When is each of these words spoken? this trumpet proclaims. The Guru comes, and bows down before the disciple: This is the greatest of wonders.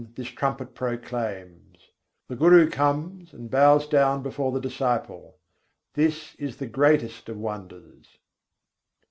this 0.15 0.29
trumpet 0.29 0.73
proclaims. 0.73 1.77
The 2.27 2.35
Guru 2.35 2.71
comes, 2.71 3.33
and 3.33 3.51
bows 3.51 3.85
down 3.87 4.23
before 4.23 4.51
the 4.51 4.59
disciple: 4.59 5.37
This 5.93 6.33
is 6.39 6.57
the 6.57 6.65
greatest 6.65 7.29
of 7.29 7.37
wonders. 7.37 8.17